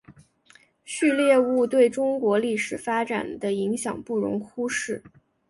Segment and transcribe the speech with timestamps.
[0.83, 5.03] 旭烈兀对中国历史发展的影响不容忽视。